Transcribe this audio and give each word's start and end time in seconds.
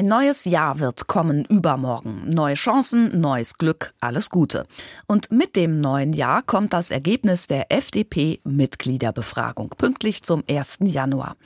Ein 0.00 0.06
neues 0.06 0.46
Jahr 0.46 0.78
wird 0.78 1.08
kommen 1.08 1.44
übermorgen. 1.44 2.30
Neue 2.30 2.54
Chancen, 2.54 3.20
neues 3.20 3.58
Glück, 3.58 3.92
alles 4.00 4.30
Gute. 4.30 4.64
Und 5.06 5.30
mit 5.30 5.56
dem 5.56 5.82
neuen 5.82 6.14
Jahr 6.14 6.40
kommt 6.40 6.72
das 6.72 6.90
Ergebnis 6.90 7.48
der 7.48 7.70
FDP-Mitgliederbefragung, 7.70 9.74
pünktlich 9.76 10.22
zum 10.22 10.42
1. 10.48 10.78
Januar. 10.84 11.36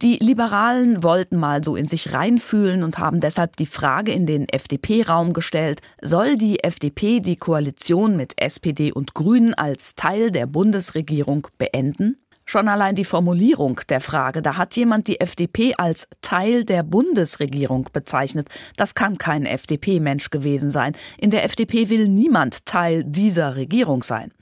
Die 0.00 0.16
Liberalen 0.22 1.02
wollten 1.02 1.36
mal 1.36 1.62
so 1.62 1.76
in 1.76 1.86
sich 1.86 2.14
reinfühlen 2.14 2.82
und 2.82 2.96
haben 2.96 3.20
deshalb 3.20 3.56
die 3.56 3.66
Frage 3.66 4.12
in 4.12 4.24
den 4.24 4.48
FDP-Raum 4.48 5.34
gestellt, 5.34 5.82
soll 6.00 6.38
die 6.38 6.64
FDP 6.64 7.20
die 7.20 7.36
Koalition 7.36 8.16
mit 8.16 8.40
SPD 8.40 8.90
und 8.90 9.12
Grünen 9.12 9.52
als 9.52 9.96
Teil 9.96 10.30
der 10.30 10.46
Bundesregierung 10.46 11.48
beenden? 11.58 12.16
Schon 12.50 12.66
allein 12.68 12.94
die 12.94 13.04
Formulierung 13.04 13.78
der 13.90 14.00
Frage, 14.00 14.40
da 14.40 14.56
hat 14.56 14.74
jemand 14.74 15.06
die 15.06 15.20
FDP 15.20 15.74
als 15.76 16.08
Teil 16.22 16.64
der 16.64 16.82
Bundesregierung 16.82 17.90
bezeichnet. 17.92 18.48
Das 18.74 18.94
kann 18.94 19.18
kein 19.18 19.44
FDP-Mensch 19.44 20.30
gewesen 20.30 20.70
sein. 20.70 20.96
In 21.18 21.28
der 21.28 21.44
FDP 21.44 21.90
will 21.90 22.08
niemand 22.08 22.64
Teil 22.64 23.04
dieser 23.04 23.54
Regierung 23.54 24.02
sein. 24.02 24.32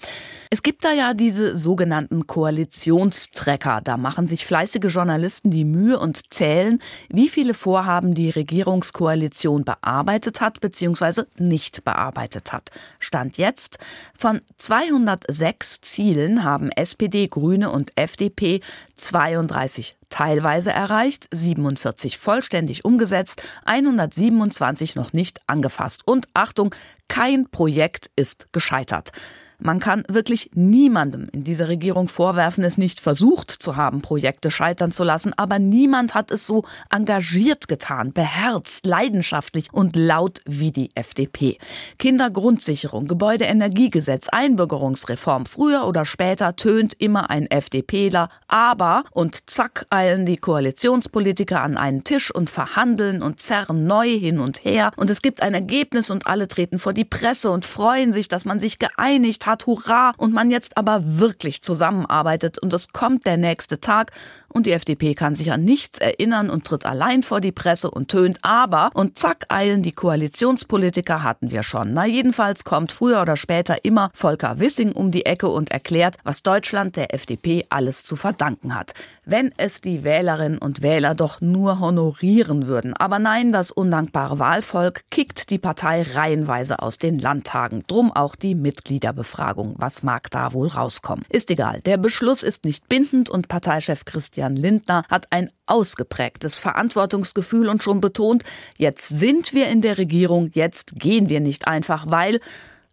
Es 0.57 0.63
gibt 0.63 0.87
da 0.87 0.93
ja 0.93 1.13
diese 1.13 1.55
sogenannten 1.55 2.27
Koalitionstrecker. 2.27 3.83
Da 3.85 3.99
machen 3.99 4.27
sich 4.27 4.47
fleißige 4.47 4.87
Journalisten 4.87 5.51
die 5.51 5.67
Mühe 5.67 5.99
und 5.99 6.33
zählen, 6.33 6.81
wie 7.11 7.29
viele 7.29 7.53
Vorhaben 7.53 8.15
die 8.15 8.31
Regierungskoalition 8.31 9.67
bearbeitet 9.67 10.41
hat 10.41 10.61
bzw. 10.61 11.25
nicht 11.39 11.85
bearbeitet 11.85 12.55
hat. 12.55 12.71
Stand 12.99 13.37
jetzt 13.37 13.81
von 14.17 14.41
206 14.57 15.83
Zielen 15.83 16.43
haben 16.43 16.71
SPD, 16.71 17.29
Grüne 17.29 17.71
und 17.71 17.93
FDP 17.95 18.63
32 18.95 19.99
teilweise 20.09 20.71
erreicht, 20.71 21.29
47 21.33 22.17
vollständig 22.17 22.83
umgesetzt, 22.83 23.43
127 23.67 24.95
noch 24.95 25.13
nicht 25.13 25.39
angefasst. 25.47 26.01
Und 26.07 26.29
Achtung, 26.33 26.75
kein 27.09 27.47
Projekt 27.51 28.11
ist 28.17 28.51
gescheitert. 28.55 29.13
Man 29.59 29.81
kann 29.81 30.05
wirklich 30.09 30.51
niemandem 30.55 31.29
in 31.33 31.43
dieser 31.43 31.69
Regierung 31.69 32.09
vorwerfen, 32.09 32.63
es 32.63 32.77
nicht 32.77 33.01
versucht 33.01 33.51
zu 33.51 33.77
haben, 33.77 34.03
Projekte 34.03 34.51
scheitern 34.51 34.91
zu 34.91 35.03
lassen, 35.03 35.33
aber 35.37 35.59
niemand 35.59 36.15
hat 36.15 36.31
es 36.31 36.47
so 36.47 36.65
engagiert 36.91 37.67
getan, 37.67 38.13
beherzt, 38.13 38.85
leidenschaftlich 38.85 39.73
und 39.73 39.97
laut 39.97 40.41
wie 40.47 40.73
die 40.73 40.91
FDP. 40.95 41.57
Kindergrundsicherung, 41.99 43.07
Gebäudeenergiegesetz, 43.07 44.29
Einbürgerungsreform, 44.29 45.47
früher 45.47 45.87
oder 45.87 46.05
später 46.05 46.55
tönt 46.57 46.93
immer 46.95 47.31
ein 47.31 47.51
FDPler, 47.51 48.29
aber 48.49 49.05
und 49.11 49.49
zack 49.49 49.87
eilen 49.89 50.27
die 50.27 50.37
Koalitionspolitiker 50.37 51.63
an 51.63 51.79
einen 51.79 52.05
Tisch 52.05 52.31
und 52.35 52.51
verhandeln 52.51 53.23
und 53.23 53.41
zerren 53.41 53.87
neu 53.87 54.09
hin 54.09 54.39
und 54.39 54.65
her 54.65 54.91
und 54.97 55.09
es 55.09 55.23
gibt 55.23 55.41
ein 55.43 55.55
Ergebnis 55.55 56.11
und 56.11 56.27
alle 56.27 56.47
treten 56.47 56.79
vor 56.79 56.93
die 56.93 57.05
Presse 57.05 57.51
und 57.51 57.65
freuen 57.65 58.13
sich, 58.13 58.29
dass 58.29 58.45
man 58.45 58.59
sich 58.59 58.79
geeinigt 58.79 59.46
hat, 59.47 59.67
hurra, 59.67 60.13
und 60.17 60.33
man 60.33 60.51
jetzt 60.51 60.77
aber 60.77 61.03
wirklich 61.05 61.63
zusammenarbeitet 61.63 62.59
und 62.59 62.73
es 62.73 62.93
kommt 62.93 63.27
der 63.27 63.37
nächste 63.37 63.81
Tag 63.81 64.13
und 64.49 64.67
die 64.67 64.73
FDP 64.73 65.15
kann 65.15 65.35
sich 65.35 65.53
an 65.53 65.65
nichts 65.65 65.99
erinnern 65.99 66.51
und 66.51 66.65
tritt 66.65 66.87
allein 66.87 67.23
vor 67.23 67.41
die 67.41 67.53
Presse 67.53 67.91
und 67.91 68.09
tönt 68.09 68.39
aber 68.43 68.91
und 68.95 69.19
zack 69.19 69.47
eilen 69.49 69.83
die 69.83 69.93
Koalitionspolitiker 69.93 71.23
hatten 71.23 71.51
wir 71.51 71.63
schon. 71.63 71.93
Na 71.93 72.07
jedenfalls 72.07 72.65
kommt 72.65 72.91
früher 72.91 73.21
oder 73.21 73.37
später 73.37 73.85
immer 73.85 74.11
Volker 74.15 74.59
Wissing 74.59 74.93
um 74.93 75.11
die 75.11 75.27
Ecke 75.27 75.49
und 75.49 75.71
erklärt, 75.71 76.17
was 76.25 76.43
Deutschland 76.43 76.97
der 76.97 77.15
FDP 77.15 77.67
alles 77.69 78.05
zu 78.05 78.17
verdanken 78.17 78.75
hat. 78.75 78.95
Wenn 79.25 79.53
es 79.59 79.81
die 79.81 80.05
Wählerinnen 80.05 80.59
und 80.59 80.83
Wähler 80.83 81.15
doch 81.15 81.41
nur 81.41 81.81
honorieren 81.81 82.67
würden. 82.67 82.95
Aber 82.95 83.19
nein, 83.19 83.53
das 83.53 83.71
undankbare 83.71 84.39
Wahlvolk 84.39 85.05
kickt 85.11 85.51
die 85.51 85.59
Partei 85.59 86.03
reihenweise 86.03 86.79
aus 86.81 86.99
den 86.99 87.19
Landtagen. 87.19 87.85
Drum 87.87 88.11
auch 88.11 88.37
die 88.37 88.55
Mitgliederbefragung. 88.55 89.36
Was 89.77 90.03
mag 90.03 90.31
da 90.31 90.53
wohl 90.53 90.69
rauskommen? 90.69 91.25
Ist 91.29 91.51
egal. 91.51 91.81
Der 91.83 91.97
Beschluss 91.97 92.43
ist 92.43 92.65
nicht 92.65 92.89
bindend 92.89 93.31
und 93.31 93.49
Parteichef 93.49 94.05
Christian 94.05 94.27
Christian 94.37 94.57
Lindner 94.57 95.05
hat 95.09 95.31
ein 95.31 95.51
ausgeprägtes 95.67 96.59
Verantwortungsgefühl 96.59 97.69
und 97.69 97.83
schon 97.83 98.01
betont, 98.01 98.45
jetzt 98.77 99.09
sind 99.09 99.53
wir 99.55 99.69
in 99.69 99.81
der 99.81 99.99
Regierung, 99.99 100.51
jetzt 100.53 100.99
gehen 100.99 101.29
wir 101.29 101.41
nicht 101.41 101.69
einfach, 101.69 102.11
weil 102.11 102.41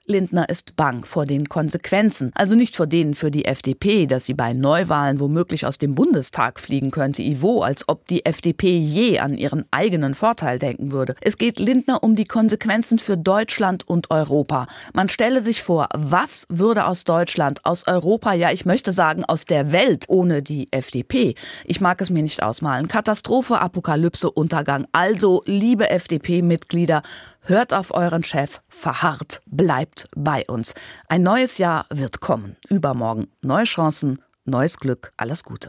Lindner 0.06 0.50
ist 0.50 0.76
bang 0.76 1.06
vor 1.06 1.26
den 1.26 1.48
Konsequenzen, 1.48 2.32
also 2.36 2.56
nicht 2.56 2.76
vor 2.76 2.88
denen 2.88 3.14
für 3.14 3.32
die 3.32 3.46
FDP, 3.46 4.06
dass 4.06 4.26
sie 4.26 4.34
bei 4.34 4.52
Neuwahlen 4.52 5.22
womöglich 5.22 5.66
aus 5.66 5.78
dem 5.78 5.96
Bundestag 5.96 6.60
fliegen 6.60 6.92
könnte, 6.92 7.22
Ivo, 7.22 7.62
als 7.62 7.88
ob 7.88 8.06
die 8.08 8.26
FDP 8.26 8.78
je 8.78 9.20
an 9.20 9.34
ihren 9.34 9.64
eigenen 9.72 10.14
Vorteil 10.14 10.60
denken 10.60 10.92
würde. 10.92 11.16
Es 11.22 11.38
geht 11.38 11.58
Lindner 11.58 12.04
um 12.04 12.18
die 12.18 12.26
Konsequenzen 12.26 13.00
für 13.00 13.16
Deutschland 13.16 13.88
und 13.88 14.12
Europa. 14.12 14.68
Man 14.94 15.08
stelle 15.08 15.42
sich 15.42 15.64
vor, 15.64 15.88
was 15.94 16.48
würde 16.50 16.86
aus 16.86 17.06
Deutschland, 17.06 17.66
aus 17.66 17.88
Europa, 17.88 18.34
ja, 18.34 18.52
ich 18.52 18.66
möchte 18.66 18.92
sagen, 18.92 19.24
aus 19.24 19.46
der 19.46 19.72
Welt 19.72 20.04
ohne 20.10 20.44
die 20.44 20.68
FDP? 20.72 21.36
Ich 21.64 21.80
mag 21.80 22.02
es 22.02 22.10
mir 22.10 22.24
nicht 22.24 22.44
ausmalen. 22.44 22.90
Katastrophe, 22.90 23.62
Apokalypse, 23.62 24.30
Untergang. 24.30 24.86
Also, 24.92 25.42
liebe 25.46 25.90
FDP-Mitglieder, 25.90 27.04
Hört 27.46 27.74
auf 27.74 27.94
euren 27.94 28.24
Chef, 28.24 28.62
verharrt, 28.70 29.42
bleibt 29.46 30.08
bei 30.16 30.46
uns. 30.48 30.76
Ein 31.10 31.24
neues 31.24 31.58
Jahr 31.58 31.86
wird 31.90 32.22
kommen. 32.22 32.56
Übermorgen 32.70 33.28
neue 33.42 33.66
Chancen, 33.66 34.22
neues 34.46 34.80
Glück, 34.80 35.12
alles 35.18 35.44
Gute. 35.44 35.60